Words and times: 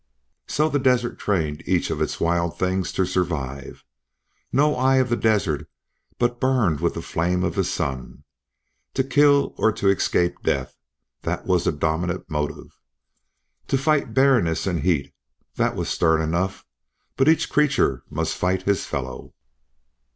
So 0.47 0.67
the 0.67 0.79
desert 0.79 1.19
trained 1.19 1.61
each 1.67 1.91
of 1.91 2.01
its 2.01 2.19
wild 2.19 2.57
things 2.57 2.91
to 2.93 3.05
survive. 3.05 3.83
No 4.51 4.75
eye 4.75 4.95
of 4.95 5.09
the 5.09 5.15
desert 5.15 5.69
but 6.17 6.39
burned 6.39 6.79
with 6.79 6.95
the 6.95 7.03
flame 7.03 7.43
of 7.43 7.53
the 7.53 7.63
sun. 7.63 8.23
To 8.95 9.03
kill 9.03 9.53
or 9.59 9.71
to 9.73 9.89
escape 9.89 10.41
death 10.41 10.75
that 11.21 11.45
was 11.45 11.65
the 11.65 11.71
dominant 11.71 12.31
motive. 12.31 12.79
To 13.67 13.77
fight 13.77 14.15
barrenness 14.15 14.65
and 14.65 14.79
heat 14.79 15.13
that 15.57 15.75
was 15.75 15.87
stern 15.87 16.19
enough, 16.19 16.65
but 17.15 17.29
each 17.29 17.51
creature 17.51 18.01
must 18.09 18.35
fight 18.35 18.63
his 18.63 18.87
fellow. 18.87 19.35